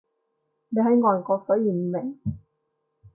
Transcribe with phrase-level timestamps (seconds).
[0.69, 2.19] 你喺外國所以唔明